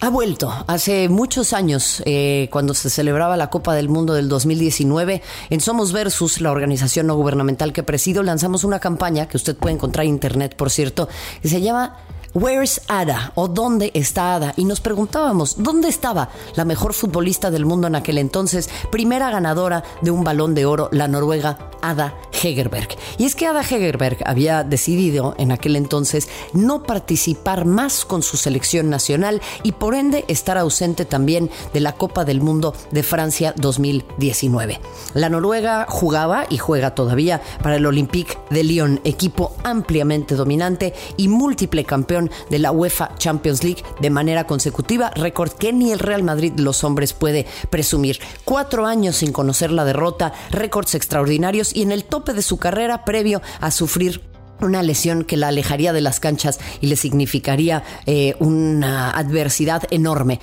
ha 0.00 0.10
vuelto. 0.10 0.52
Hace 0.66 1.08
muchos 1.08 1.52
años, 1.52 2.02
eh, 2.04 2.48
cuando 2.52 2.74
se 2.74 2.90
celebraba 2.90 3.36
la 3.36 3.48
Copa 3.48 3.74
del 3.74 3.88
Mundo 3.88 4.14
del 4.14 4.28
2019, 4.28 5.22
en 5.50 5.60
Somos 5.60 5.92
Versus, 5.92 6.40
la 6.40 6.50
organización 6.50 7.06
no 7.06 7.16
gubernamental 7.16 7.72
que 7.72 7.82
presido, 7.82 8.22
lanzamos 8.22 8.62
una 8.64 8.78
campaña 8.78 9.26
que 9.26 9.36
usted 9.36 9.56
puede 9.56 9.74
encontrar 9.74 10.04
en 10.04 10.12
internet, 10.12 10.54
por 10.54 10.70
cierto, 10.70 11.08
que 11.40 11.48
se 11.48 11.60
llama 11.60 11.96
Where's 12.36 12.82
Ada? 12.88 13.32
o 13.34 13.48
¿Dónde 13.48 13.92
está 13.94 14.34
Ada? 14.34 14.52
Y 14.58 14.66
nos 14.66 14.82
preguntábamos, 14.82 15.54
¿dónde 15.56 15.88
estaba 15.88 16.28
la 16.54 16.66
mejor 16.66 16.92
futbolista 16.92 17.50
del 17.50 17.64
mundo 17.64 17.86
en 17.86 17.94
aquel 17.94 18.18
entonces, 18.18 18.68
primera 18.92 19.30
ganadora 19.30 19.84
de 20.02 20.10
un 20.10 20.22
balón 20.22 20.54
de 20.54 20.66
oro, 20.66 20.90
la 20.92 21.08
noruega 21.08 21.70
Ada 21.90 22.14
Hegerberg. 22.42 22.88
Y 23.18 23.24
es 23.24 23.34
que 23.34 23.46
Ada 23.46 23.62
Hegerberg 23.62 24.18
había 24.26 24.64
decidido 24.64 25.34
en 25.38 25.52
aquel 25.52 25.76
entonces 25.76 26.28
no 26.52 26.82
participar 26.82 27.64
más 27.64 28.04
con 28.04 28.22
su 28.22 28.36
selección 28.36 28.90
nacional 28.90 29.40
y 29.62 29.72
por 29.72 29.94
ende 29.94 30.24
estar 30.28 30.58
ausente 30.58 31.04
también 31.04 31.50
de 31.72 31.80
la 31.80 31.92
Copa 31.92 32.24
del 32.24 32.40
Mundo 32.40 32.74
de 32.90 33.02
Francia 33.02 33.54
2019. 33.56 34.80
La 35.14 35.28
Noruega 35.28 35.86
jugaba 35.88 36.46
y 36.50 36.58
juega 36.58 36.94
todavía 36.94 37.40
para 37.62 37.76
el 37.76 37.86
Olympique 37.86 38.38
de 38.50 38.64
Lyon, 38.64 39.00
equipo 39.04 39.54
ampliamente 39.64 40.34
dominante 40.34 40.94
y 41.16 41.28
múltiple 41.28 41.84
campeón 41.84 42.30
de 42.50 42.58
la 42.58 42.72
UEFA 42.72 43.14
Champions 43.16 43.62
League 43.62 43.82
de 44.00 44.10
manera 44.10 44.46
consecutiva, 44.46 45.10
récord 45.10 45.52
que 45.52 45.72
ni 45.72 45.92
el 45.92 45.98
Real 45.98 46.22
Madrid 46.22 46.52
los 46.56 46.84
hombres 46.84 47.12
puede 47.12 47.46
presumir. 47.70 48.20
Cuatro 48.44 48.86
años 48.86 49.16
sin 49.16 49.32
conocer 49.32 49.70
la 49.70 49.84
derrota, 49.84 50.32
récords 50.50 50.94
extraordinarios 50.94 51.75
y 51.76 51.82
en 51.82 51.92
el 51.92 52.04
tope 52.04 52.32
de 52.32 52.42
su 52.42 52.56
carrera 52.56 53.04
previo 53.04 53.42
a 53.60 53.70
sufrir 53.70 54.22
una 54.60 54.82
lesión 54.82 55.24
que 55.24 55.36
la 55.36 55.48
alejaría 55.48 55.92
de 55.92 56.00
las 56.00 56.18
canchas 56.18 56.58
y 56.80 56.86
le 56.86 56.96
significaría 56.96 57.84
eh, 58.06 58.34
una 58.40 59.10
adversidad 59.10 59.82
enorme. 59.90 60.40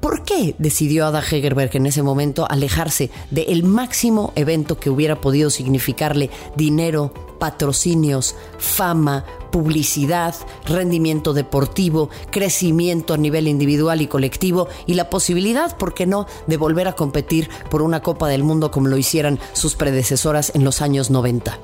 ¿Por 0.00 0.24
qué 0.24 0.56
decidió 0.58 1.06
Ada 1.06 1.20
Hegerberg 1.22 1.76
en 1.76 1.86
ese 1.86 2.02
momento 2.02 2.44
alejarse 2.50 3.10
del 3.30 3.62
máximo 3.62 4.32
evento 4.34 4.80
que 4.80 4.90
hubiera 4.90 5.20
podido 5.20 5.48
significarle 5.48 6.28
dinero, 6.56 7.14
patrocinios, 7.38 8.34
fama, 8.58 9.24
publicidad, 9.52 10.34
rendimiento 10.66 11.32
deportivo, 11.32 12.10
crecimiento 12.30 13.14
a 13.14 13.16
nivel 13.16 13.46
individual 13.46 14.02
y 14.02 14.08
colectivo 14.08 14.66
y 14.86 14.94
la 14.94 15.08
posibilidad, 15.08 15.76
¿por 15.76 15.94
qué 15.94 16.06
no?, 16.06 16.26
de 16.48 16.56
volver 16.56 16.88
a 16.88 16.94
competir 16.94 17.48
por 17.70 17.82
una 17.82 18.02
Copa 18.02 18.26
del 18.26 18.42
Mundo 18.42 18.72
como 18.72 18.88
lo 18.88 18.96
hicieran 18.96 19.38
sus 19.52 19.76
predecesoras 19.76 20.50
en 20.56 20.64
los 20.64 20.82
años 20.82 21.10
90? 21.10 21.56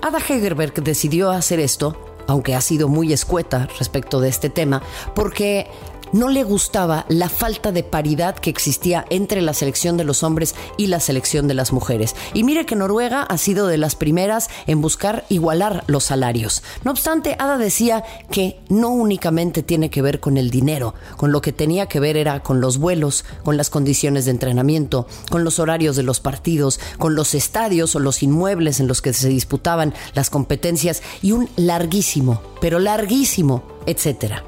Ada 0.00 0.18
Hegerberg 0.18 0.82
decidió 0.82 1.30
hacer 1.30 1.60
esto, 1.60 1.96
aunque 2.26 2.54
ha 2.54 2.60
sido 2.60 2.88
muy 2.88 3.12
escueta 3.12 3.68
respecto 3.78 4.20
de 4.20 4.28
este 4.28 4.48
tema, 4.48 4.80
porque 5.14 5.66
no 6.12 6.28
le 6.28 6.44
gustaba 6.44 7.04
la 7.08 7.28
falta 7.28 7.72
de 7.72 7.82
paridad 7.82 8.36
que 8.36 8.50
existía 8.50 9.04
entre 9.10 9.42
la 9.42 9.54
selección 9.54 9.96
de 9.96 10.04
los 10.04 10.22
hombres 10.22 10.54
y 10.76 10.86
la 10.86 11.00
selección 11.00 11.48
de 11.48 11.54
las 11.54 11.72
mujeres. 11.72 12.14
Y 12.34 12.44
mire 12.44 12.66
que 12.66 12.76
Noruega 12.76 13.22
ha 13.22 13.38
sido 13.38 13.66
de 13.66 13.78
las 13.78 13.94
primeras 13.94 14.48
en 14.66 14.80
buscar 14.80 15.24
igualar 15.28 15.84
los 15.86 16.04
salarios. 16.04 16.62
No 16.84 16.90
obstante, 16.90 17.36
Ada 17.38 17.58
decía 17.58 18.04
que 18.30 18.60
no 18.68 18.90
únicamente 18.90 19.62
tiene 19.62 19.90
que 19.90 20.02
ver 20.02 20.20
con 20.20 20.36
el 20.36 20.50
dinero, 20.50 20.94
con 21.16 21.32
lo 21.32 21.40
que 21.40 21.52
tenía 21.52 21.86
que 21.86 22.00
ver 22.00 22.16
era 22.16 22.40
con 22.42 22.60
los 22.60 22.78
vuelos, 22.78 23.24
con 23.42 23.56
las 23.56 23.70
condiciones 23.70 24.24
de 24.24 24.32
entrenamiento, 24.32 25.06
con 25.30 25.44
los 25.44 25.58
horarios 25.58 25.96
de 25.96 26.02
los 26.02 26.20
partidos, 26.20 26.80
con 26.98 27.14
los 27.14 27.34
estadios 27.34 27.94
o 27.94 28.00
los 28.00 28.22
inmuebles 28.22 28.80
en 28.80 28.88
los 28.88 29.02
que 29.02 29.12
se 29.12 29.28
disputaban 29.28 29.94
las 30.14 30.30
competencias 30.30 31.02
y 31.22 31.32
un 31.32 31.48
larguísimo, 31.56 32.42
pero 32.60 32.78
larguísimo, 32.78 33.62
etcétera. 33.86 34.44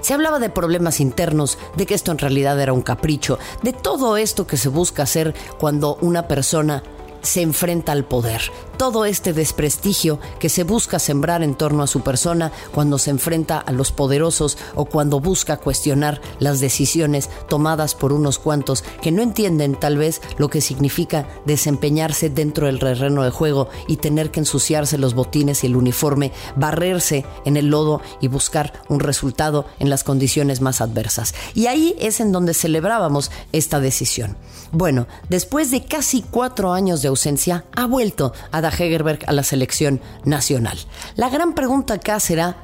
Se 0.00 0.14
hablaba 0.14 0.38
de 0.38 0.50
problemas 0.50 1.00
internos, 1.00 1.58
de 1.76 1.86
que 1.86 1.94
esto 1.94 2.12
en 2.12 2.18
realidad 2.18 2.60
era 2.60 2.72
un 2.72 2.82
capricho, 2.82 3.38
de 3.62 3.72
todo 3.72 4.16
esto 4.16 4.46
que 4.46 4.56
se 4.56 4.68
busca 4.68 5.02
hacer 5.02 5.34
cuando 5.58 5.96
una 6.00 6.28
persona 6.28 6.82
se 7.22 7.42
enfrenta 7.42 7.92
al 7.92 8.04
poder, 8.04 8.40
todo 8.80 9.04
este 9.04 9.34
desprestigio 9.34 10.20
que 10.38 10.48
se 10.48 10.64
busca 10.64 10.98
sembrar 10.98 11.42
en 11.42 11.54
torno 11.54 11.82
a 11.82 11.86
su 11.86 12.00
persona 12.00 12.50
cuando 12.72 12.96
se 12.96 13.10
enfrenta 13.10 13.58
a 13.58 13.72
los 13.72 13.92
poderosos 13.92 14.56
o 14.74 14.86
cuando 14.86 15.20
busca 15.20 15.58
cuestionar 15.58 16.22
las 16.38 16.60
decisiones 16.60 17.28
tomadas 17.50 17.94
por 17.94 18.14
unos 18.14 18.38
cuantos 18.38 18.82
que 19.02 19.12
no 19.12 19.20
entienden 19.20 19.78
tal 19.78 19.98
vez 19.98 20.22
lo 20.38 20.48
que 20.48 20.62
significa 20.62 21.28
desempeñarse 21.44 22.30
dentro 22.30 22.68
del 22.68 22.78
terreno 22.78 23.22
de 23.22 23.28
juego 23.28 23.68
y 23.86 23.98
tener 23.98 24.30
que 24.30 24.40
ensuciarse 24.40 24.96
los 24.96 25.12
botines 25.12 25.62
y 25.62 25.66
el 25.66 25.76
uniforme, 25.76 26.32
barrerse 26.56 27.26
en 27.44 27.58
el 27.58 27.66
lodo 27.66 28.00
y 28.22 28.28
buscar 28.28 28.72
un 28.88 29.00
resultado 29.00 29.66
en 29.78 29.90
las 29.90 30.04
condiciones 30.04 30.62
más 30.62 30.80
adversas. 30.80 31.34
Y 31.52 31.66
ahí 31.66 31.94
es 31.98 32.18
en 32.18 32.32
donde 32.32 32.54
celebrábamos 32.54 33.30
esta 33.52 33.78
decisión. 33.78 34.38
Bueno, 34.72 35.06
después 35.28 35.70
de 35.70 35.84
casi 35.84 36.22
cuatro 36.22 36.72
años 36.72 37.02
de 37.02 37.08
ausencia, 37.08 37.66
ha 37.76 37.84
vuelto 37.84 38.32
a 38.52 38.69
Hegerberg 38.70 39.20
a 39.26 39.32
la 39.32 39.42
selección 39.42 40.00
nacional. 40.24 40.78
La 41.16 41.28
gran 41.28 41.54
pregunta 41.54 41.94
acá 41.94 42.18
será, 42.20 42.56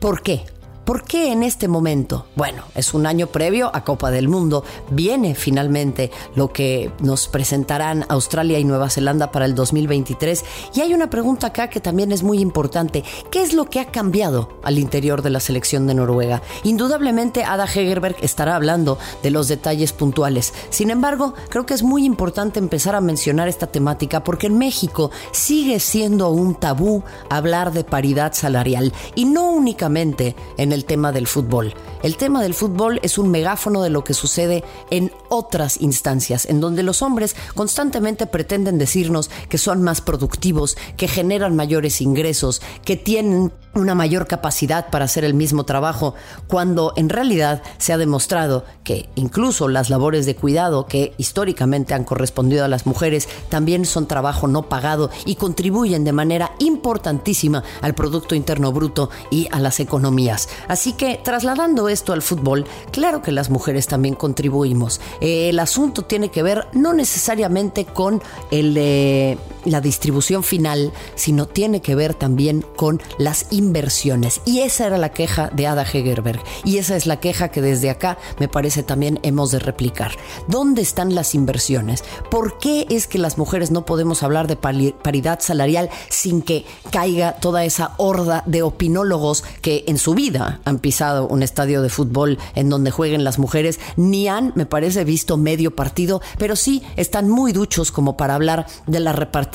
¿por 0.00 0.22
qué? 0.22 0.44
¿Por 0.84 1.04
qué 1.04 1.32
en 1.32 1.42
este 1.42 1.66
momento? 1.66 2.26
Bueno, 2.36 2.64
es 2.74 2.92
un 2.92 3.06
año 3.06 3.28
previo 3.28 3.70
a 3.74 3.84
Copa 3.84 4.10
del 4.10 4.28
Mundo. 4.28 4.64
Viene 4.90 5.34
finalmente 5.34 6.10
lo 6.34 6.52
que 6.52 6.90
nos 7.00 7.26
presentarán 7.26 8.04
Australia 8.10 8.58
y 8.58 8.64
Nueva 8.64 8.90
Zelanda 8.90 9.30
para 9.30 9.46
el 9.46 9.54
2023. 9.54 10.44
Y 10.74 10.82
hay 10.82 10.92
una 10.92 11.08
pregunta 11.08 11.46
acá 11.46 11.70
que 11.70 11.80
también 11.80 12.12
es 12.12 12.22
muy 12.22 12.38
importante. 12.38 13.02
¿Qué 13.30 13.40
es 13.40 13.54
lo 13.54 13.64
que 13.64 13.80
ha 13.80 13.86
cambiado 13.86 14.50
al 14.62 14.78
interior 14.78 15.22
de 15.22 15.30
la 15.30 15.40
selección 15.40 15.86
de 15.86 15.94
Noruega? 15.94 16.42
Indudablemente 16.64 17.44
Ada 17.44 17.64
Hegerberg 17.64 18.16
estará 18.20 18.54
hablando 18.54 18.98
de 19.22 19.30
los 19.30 19.48
detalles 19.48 19.94
puntuales. 19.94 20.52
Sin 20.68 20.90
embargo, 20.90 21.32
creo 21.48 21.64
que 21.64 21.72
es 21.72 21.82
muy 21.82 22.04
importante 22.04 22.58
empezar 22.58 22.94
a 22.94 23.00
mencionar 23.00 23.48
esta 23.48 23.68
temática 23.68 24.22
porque 24.22 24.48
en 24.48 24.58
México 24.58 25.10
sigue 25.32 25.80
siendo 25.80 26.28
un 26.28 26.54
tabú 26.54 27.04
hablar 27.30 27.72
de 27.72 27.84
paridad 27.84 28.34
salarial. 28.34 28.92
Y 29.14 29.24
no 29.24 29.48
únicamente 29.50 30.36
en 30.58 30.73
el 30.74 30.84
tema 30.84 31.12
del 31.12 31.26
fútbol. 31.26 31.74
El 32.02 32.16
tema 32.16 32.42
del 32.42 32.54
fútbol 32.54 33.00
es 33.02 33.16
un 33.16 33.30
megáfono 33.30 33.82
de 33.82 33.90
lo 33.90 34.04
que 34.04 34.14
sucede 34.14 34.62
en 34.90 35.12
otras 35.28 35.80
instancias, 35.80 36.46
en 36.46 36.60
donde 36.60 36.82
los 36.82 37.02
hombres 37.02 37.34
constantemente 37.54 38.26
pretenden 38.26 38.78
decirnos 38.78 39.30
que 39.48 39.58
son 39.58 39.82
más 39.82 40.00
productivos, 40.00 40.76
que 40.96 41.08
generan 41.08 41.56
mayores 41.56 42.00
ingresos, 42.00 42.60
que 42.84 42.96
tienen 42.96 43.52
una 43.74 43.94
mayor 43.94 44.26
capacidad 44.26 44.90
para 44.90 45.04
hacer 45.06 45.24
el 45.24 45.34
mismo 45.34 45.64
trabajo, 45.64 46.14
cuando 46.46 46.92
en 46.96 47.08
realidad 47.08 47.62
se 47.78 47.92
ha 47.92 47.98
demostrado 47.98 48.64
que 48.84 49.08
incluso 49.16 49.68
las 49.68 49.90
labores 49.90 50.26
de 50.26 50.36
cuidado 50.36 50.86
que 50.86 51.12
históricamente 51.18 51.94
han 51.94 52.04
correspondido 52.04 52.64
a 52.64 52.68
las 52.68 52.86
mujeres 52.86 53.28
también 53.48 53.84
son 53.84 54.06
trabajo 54.06 54.46
no 54.46 54.68
pagado 54.68 55.10
y 55.24 55.36
contribuyen 55.36 56.04
de 56.04 56.12
manera 56.12 56.52
importantísima 56.58 57.64
al 57.80 57.94
Producto 57.94 58.34
Interno 58.34 58.72
Bruto 58.72 59.10
y 59.30 59.48
a 59.50 59.58
las 59.58 59.80
economías. 59.80 60.48
Así 60.68 60.92
que 60.92 61.20
trasladando 61.22 61.88
esto 61.88 62.12
al 62.12 62.22
fútbol, 62.22 62.66
claro 62.90 63.22
que 63.22 63.32
las 63.32 63.50
mujeres 63.50 63.86
también 63.86 64.14
contribuimos. 64.14 65.00
El 65.20 65.58
asunto 65.58 66.02
tiene 66.02 66.30
que 66.30 66.42
ver 66.42 66.66
no 66.72 66.92
necesariamente 66.92 67.84
con 67.84 68.22
el, 68.50 68.76
eh, 68.76 69.38
la 69.64 69.80
distribución 69.80 70.42
final, 70.42 70.92
sino 71.14 71.46
tiene 71.46 71.80
que 71.80 71.94
ver 71.94 72.14
también 72.14 72.64
con 72.76 73.00
las 73.18 73.46
inversiones. 73.50 74.40
Y 74.44 74.60
esa 74.60 74.86
era 74.86 74.98
la 74.98 75.10
queja 75.10 75.50
de 75.54 75.66
Ada 75.66 75.82
Hegerberg. 75.82 76.42
Y 76.64 76.78
esa 76.78 76.96
es 76.96 77.06
la 77.06 77.20
queja 77.20 77.48
que 77.48 77.62
desde 77.62 77.90
acá 77.90 78.18
me 78.38 78.48
parece 78.48 78.82
también 78.82 79.20
hemos 79.22 79.50
de 79.50 79.58
replicar. 79.58 80.12
¿Dónde 80.48 80.82
están 80.82 81.14
las 81.14 81.34
inversiones? 81.34 82.04
¿Por 82.30 82.58
qué 82.58 82.86
es 82.90 83.06
que 83.06 83.18
las 83.18 83.38
mujeres 83.38 83.70
no 83.70 83.84
podemos 83.84 84.22
hablar 84.22 84.46
de 84.46 84.56
paridad 84.56 85.40
salarial 85.40 85.90
sin 86.08 86.42
que 86.42 86.64
caiga 86.90 87.32
toda 87.32 87.64
esa 87.64 87.94
horda 87.96 88.42
de 88.46 88.62
opinólogos 88.62 89.44
que 89.62 89.84
en 89.86 89.98
su 89.98 90.14
vida 90.14 90.60
han 90.64 90.78
pisado 90.78 91.26
un 91.26 91.42
estadio 91.42 91.82
de 91.82 91.88
fútbol 91.88 92.38
en 92.54 92.68
donde 92.68 92.90
jueguen 92.90 93.24
las 93.24 93.38
mujeres? 93.38 93.80
Ni 93.96 94.28
han, 94.28 94.52
me 94.56 94.66
parece, 94.66 95.04
visto 95.04 95.36
medio 95.36 95.74
partido, 95.74 96.20
pero 96.38 96.56
sí 96.56 96.82
están 96.96 97.28
muy 97.28 97.52
duchos 97.52 97.92
como 97.92 98.16
para 98.16 98.34
hablar 98.34 98.66
de 98.86 99.00
la 99.00 99.12
repartición 99.12 99.53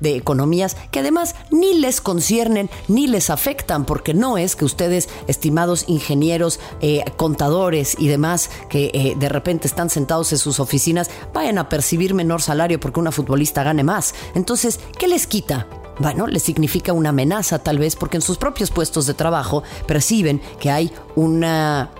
de 0.00 0.16
economías 0.16 0.76
que 0.90 1.00
además 1.00 1.34
ni 1.50 1.74
les 1.74 2.00
conciernen 2.00 2.70
ni 2.88 3.06
les 3.06 3.30
afectan, 3.30 3.84
porque 3.84 4.14
no 4.14 4.38
es 4.38 4.56
que 4.56 4.64
ustedes, 4.64 5.08
estimados 5.26 5.84
ingenieros, 5.88 6.60
eh, 6.80 7.04
contadores 7.16 7.96
y 7.98 8.08
demás, 8.08 8.50
que 8.68 8.90
eh, 8.94 9.14
de 9.18 9.28
repente 9.28 9.68
están 9.68 9.90
sentados 9.90 10.32
en 10.32 10.38
sus 10.38 10.60
oficinas, 10.60 11.10
vayan 11.32 11.58
a 11.58 11.68
percibir 11.68 12.14
menor 12.14 12.42
salario 12.42 12.80
porque 12.80 13.00
una 13.00 13.12
futbolista 13.12 13.62
gane 13.62 13.84
más. 13.84 14.14
Entonces, 14.34 14.80
¿qué 14.98 15.08
les 15.08 15.26
quita? 15.26 15.66
bueno, 16.00 16.26
les 16.26 16.42
significa 16.42 16.92
una 16.92 17.08
amenaza 17.08 17.58
tal 17.58 17.78
vez 17.78 17.96
porque 17.96 18.16
en 18.16 18.22
sus 18.22 18.38
propios 18.38 18.70
puestos 18.70 19.06
de 19.06 19.14
trabajo 19.14 19.62
perciben 19.86 20.40
que 20.60 20.70
hay 20.70 20.92
una 21.16 21.90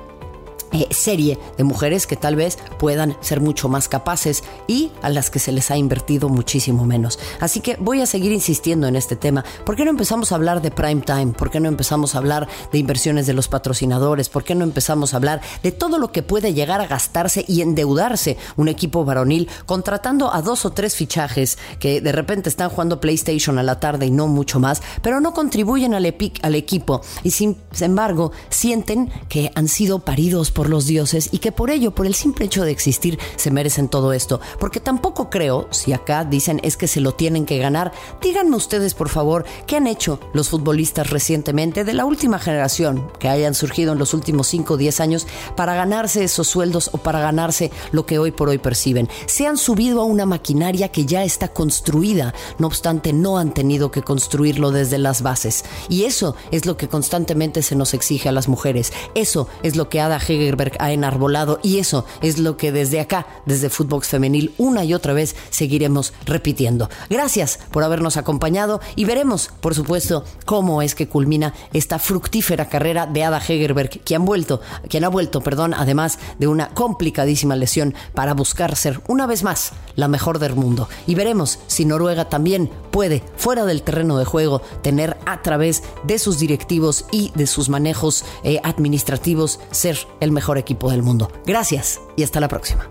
eh, 0.72 0.86
serie 0.90 1.38
de 1.56 1.64
mujeres 1.64 2.06
que 2.06 2.16
tal 2.16 2.36
vez 2.36 2.58
puedan 2.78 3.16
ser 3.20 3.40
mucho 3.40 3.68
más 3.68 3.88
capaces 3.88 4.44
y 4.66 4.90
a 5.02 5.10
las 5.10 5.30
que 5.30 5.38
se 5.38 5.52
les 5.52 5.70
ha 5.70 5.76
invertido 5.76 6.28
muchísimo 6.28 6.84
menos. 6.84 7.18
Así 7.40 7.60
que 7.60 7.76
voy 7.76 8.00
a 8.00 8.06
seguir 8.06 8.32
insistiendo 8.32 8.86
en 8.86 8.96
este 8.96 9.16
tema. 9.16 9.44
¿Por 9.64 9.76
qué 9.76 9.84
no 9.84 9.90
empezamos 9.90 10.32
a 10.32 10.34
hablar 10.34 10.62
de 10.62 10.70
prime 10.70 11.02
time? 11.02 11.32
¿Por 11.32 11.50
qué 11.50 11.60
no 11.60 11.68
empezamos 11.68 12.14
a 12.14 12.18
hablar 12.18 12.48
de 12.72 12.78
inversiones 12.78 13.26
de 13.26 13.34
los 13.34 13.48
patrocinadores? 13.48 14.28
¿Por 14.28 14.44
qué 14.44 14.54
no 14.54 14.64
empezamos 14.64 15.12
a 15.12 15.16
hablar 15.16 15.40
de 15.62 15.72
todo 15.72 15.98
lo 15.98 16.12
que 16.12 16.22
puede 16.22 16.54
llegar 16.54 16.80
a 16.80 16.86
gastarse 16.86 17.44
y 17.48 17.62
endeudarse 17.62 18.36
un 18.56 18.68
equipo 18.68 19.04
varonil 19.04 19.48
contratando 19.66 20.32
a 20.32 20.42
dos 20.42 20.64
o 20.64 20.70
tres 20.70 20.94
fichajes 20.96 21.58
que 21.78 22.00
de 22.00 22.12
repente 22.12 22.48
están 22.48 22.70
jugando 22.70 23.00
PlayStation 23.00 23.58
a 23.58 23.62
la 23.62 23.80
tarde 23.80 24.06
y 24.06 24.10
no 24.10 24.26
mucho 24.26 24.60
más, 24.60 24.82
pero 25.02 25.20
no 25.20 25.32
contribuyen 25.32 25.94
al, 25.94 26.14
al 26.42 26.54
equipo 26.54 27.00
y 27.22 27.30
sin 27.30 27.56
embargo 27.80 28.32
sienten 28.48 29.10
que 29.28 29.50
han 29.54 29.68
sido 29.68 30.00
paridos 30.00 30.50
por 30.58 30.70
los 30.70 30.86
dioses 30.86 31.28
y 31.30 31.38
que 31.38 31.52
por 31.52 31.70
ello, 31.70 31.92
por 31.92 32.04
el 32.04 32.16
simple 32.16 32.46
hecho 32.46 32.64
de 32.64 32.72
existir, 32.72 33.16
se 33.36 33.52
merecen 33.52 33.86
todo 33.86 34.12
esto. 34.12 34.40
Porque 34.58 34.80
tampoco 34.80 35.30
creo, 35.30 35.68
si 35.70 35.92
acá 35.92 36.24
dicen 36.24 36.58
es 36.64 36.76
que 36.76 36.88
se 36.88 37.00
lo 37.00 37.14
tienen 37.14 37.46
que 37.46 37.58
ganar, 37.58 37.92
díganme 38.20 38.56
ustedes 38.56 38.94
por 38.94 39.08
favor 39.08 39.44
qué 39.68 39.76
han 39.76 39.86
hecho 39.86 40.18
los 40.32 40.48
futbolistas 40.48 41.10
recientemente 41.10 41.84
de 41.84 41.92
la 41.92 42.06
última 42.06 42.40
generación 42.40 43.08
que 43.20 43.28
hayan 43.28 43.54
surgido 43.54 43.92
en 43.92 44.00
los 44.00 44.14
últimos 44.14 44.48
5 44.48 44.74
o 44.74 44.76
10 44.76 44.98
años 44.98 45.28
para 45.54 45.76
ganarse 45.76 46.24
esos 46.24 46.48
sueldos 46.48 46.90
o 46.92 46.98
para 46.98 47.20
ganarse 47.20 47.70
lo 47.92 48.04
que 48.04 48.18
hoy 48.18 48.32
por 48.32 48.48
hoy 48.48 48.58
perciben. 48.58 49.08
Se 49.26 49.46
han 49.46 49.58
subido 49.58 50.00
a 50.00 50.06
una 50.06 50.26
maquinaria 50.26 50.88
que 50.88 51.06
ya 51.06 51.22
está 51.22 51.46
construida, 51.46 52.34
no 52.58 52.66
obstante 52.66 53.12
no 53.12 53.38
han 53.38 53.54
tenido 53.54 53.92
que 53.92 54.02
construirlo 54.02 54.72
desde 54.72 54.98
las 54.98 55.22
bases. 55.22 55.64
Y 55.88 56.02
eso 56.02 56.34
es 56.50 56.66
lo 56.66 56.76
que 56.76 56.88
constantemente 56.88 57.62
se 57.62 57.76
nos 57.76 57.94
exige 57.94 58.28
a 58.28 58.32
las 58.32 58.48
mujeres. 58.48 58.92
Eso 59.14 59.46
es 59.62 59.76
lo 59.76 59.88
que 59.88 60.00
Ada 60.00 60.18
Ha 60.78 60.92
enarbolado 60.92 61.60
y 61.62 61.78
eso 61.78 62.04
es 62.22 62.38
lo 62.38 62.56
que 62.56 62.72
desde 62.72 63.00
acá, 63.00 63.26
desde 63.46 63.70
Footbox 63.70 64.08
Femenil, 64.08 64.54
una 64.58 64.84
y 64.84 64.94
otra 64.94 65.12
vez 65.12 65.36
seguiremos 65.50 66.12
repitiendo. 66.24 66.88
Gracias 67.10 67.58
por 67.70 67.84
habernos 67.84 68.16
acompañado 68.16 68.80
y 68.96 69.04
veremos, 69.04 69.50
por 69.60 69.74
supuesto, 69.74 70.24
cómo 70.44 70.82
es 70.82 70.94
que 70.94 71.08
culmina 71.08 71.54
esta 71.72 71.98
fructífera 71.98 72.68
carrera 72.68 73.06
de 73.06 73.24
Ada 73.24 73.38
Hegerberg, 73.38 74.00
quien, 74.04 74.24
vuelto, 74.24 74.60
ha 75.02 75.08
vuelto, 75.08 75.40
perdón, 75.40 75.74
además 75.74 76.18
de 76.38 76.48
una 76.48 76.68
complicadísima 76.70 77.56
lesión 77.56 77.94
para 78.14 78.34
buscar 78.34 78.76
ser 78.76 79.00
una 79.08 79.26
vez 79.26 79.42
más 79.42 79.72
la 79.96 80.08
mejor 80.08 80.38
del 80.38 80.54
mundo. 80.54 80.88
Y 81.06 81.14
veremos 81.14 81.58
si 81.66 81.84
Noruega 81.84 82.28
también 82.28 82.70
puede, 82.90 83.22
fuera 83.36 83.64
del 83.64 83.82
terreno 83.82 84.18
de 84.18 84.24
juego, 84.24 84.60
tener 84.82 85.16
a 85.26 85.42
través 85.42 85.82
de 86.04 86.18
sus 86.18 86.38
directivos 86.38 87.04
y 87.10 87.32
de 87.34 87.46
sus 87.46 87.68
manejos 87.68 88.24
eh, 88.44 88.60
administrativos 88.62 89.60
ser 89.70 89.98
el 90.20 90.32
mejor 90.32 90.37
equipo 90.58 90.90
del 90.90 91.02
mundo. 91.02 91.30
Gracias 91.46 92.00
y 92.16 92.22
hasta 92.22 92.40
la 92.40 92.48
próxima. 92.48 92.90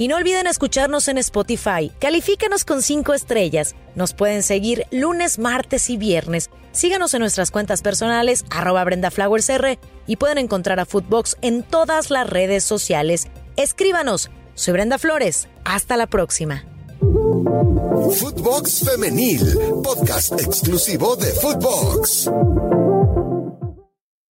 Y 0.00 0.08
no 0.08 0.16
olviden 0.16 0.46
escucharnos 0.46 1.08
en 1.08 1.18
Spotify. 1.18 1.92
Califícanos 1.98 2.64
con 2.64 2.80
cinco 2.80 3.12
estrellas. 3.12 3.74
Nos 3.94 4.14
pueden 4.14 4.42
seguir 4.42 4.86
lunes, 4.90 5.38
martes 5.38 5.90
y 5.90 5.98
viernes. 5.98 6.48
Síganos 6.72 7.12
en 7.12 7.20
nuestras 7.20 7.50
cuentas 7.50 7.82
personales, 7.82 8.46
arroba 8.48 8.82
BrendaFlowersR, 8.84 9.78
y 10.06 10.16
pueden 10.16 10.38
encontrar 10.38 10.80
a 10.80 10.86
Footbox 10.86 11.36
en 11.42 11.62
todas 11.62 12.10
las 12.10 12.30
redes 12.30 12.64
sociales. 12.64 13.28
Escríbanos. 13.56 14.30
Soy 14.54 14.72
Brenda 14.72 14.96
Flores. 14.96 15.48
Hasta 15.64 15.98
la 15.98 16.06
próxima. 16.06 16.64
Footbox 17.00 18.84
Femenil, 18.90 19.42
podcast 19.82 20.40
exclusivo 20.40 21.16
de 21.16 21.26
Footbox. 21.26 22.30